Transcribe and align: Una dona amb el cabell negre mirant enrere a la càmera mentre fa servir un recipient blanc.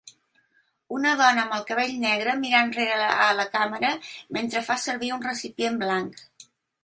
Una 0.99 1.09
dona 1.17 1.41
amb 1.41 1.53
el 1.57 1.65
cabell 1.71 1.91
negre 2.05 2.33
mirant 2.39 2.71
enrere 2.71 3.11
a 3.25 3.27
la 3.41 3.47
càmera 3.57 3.93
mentre 4.39 4.67
fa 4.69 4.79
servir 4.87 5.11
un 5.19 5.25
recipient 5.29 5.77
blanc. 5.85 6.19